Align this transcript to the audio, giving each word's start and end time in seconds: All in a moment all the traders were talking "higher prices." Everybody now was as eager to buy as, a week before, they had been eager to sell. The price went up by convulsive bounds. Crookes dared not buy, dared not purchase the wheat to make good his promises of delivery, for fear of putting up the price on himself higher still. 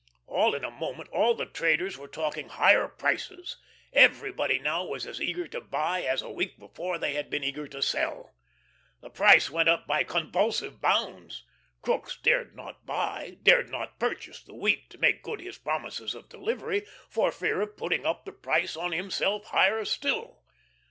All 0.25 0.55
in 0.55 0.63
a 0.63 0.71
moment 0.71 1.11
all 1.11 1.35
the 1.35 1.45
traders 1.45 1.95
were 1.95 2.07
talking 2.07 2.49
"higher 2.49 2.87
prices." 2.87 3.57
Everybody 3.93 4.57
now 4.57 4.83
was 4.83 5.05
as 5.05 5.21
eager 5.21 5.47
to 5.49 5.61
buy 5.61 6.01
as, 6.01 6.23
a 6.23 6.29
week 6.31 6.57
before, 6.57 6.97
they 6.97 7.13
had 7.13 7.29
been 7.29 7.43
eager 7.43 7.67
to 7.67 7.83
sell. 7.83 8.33
The 9.01 9.11
price 9.11 9.51
went 9.51 9.69
up 9.69 9.85
by 9.85 10.03
convulsive 10.03 10.81
bounds. 10.81 11.45
Crookes 11.83 12.17
dared 12.17 12.55
not 12.55 12.83
buy, 12.83 13.37
dared 13.43 13.69
not 13.69 13.99
purchase 13.99 14.41
the 14.41 14.55
wheat 14.55 14.89
to 14.89 14.97
make 14.97 15.21
good 15.21 15.39
his 15.39 15.59
promises 15.59 16.15
of 16.15 16.29
delivery, 16.29 16.87
for 17.07 17.31
fear 17.31 17.61
of 17.61 17.77
putting 17.77 18.03
up 18.03 18.25
the 18.25 18.31
price 18.33 18.75
on 18.75 18.93
himself 18.93 19.45
higher 19.49 19.85
still. 19.85 20.41